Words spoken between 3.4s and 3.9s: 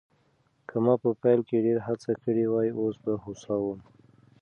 وم.